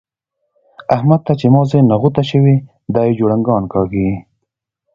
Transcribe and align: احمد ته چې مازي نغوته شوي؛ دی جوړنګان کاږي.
احمد 0.95 1.19
ته 1.25 1.33
چې 1.39 1.47
مازي 1.55 1.79
نغوته 1.91 2.23
شوي؛ 2.29 2.55
دی 2.95 3.09
جوړنګان 3.19 3.63
کاږي. 3.73 4.09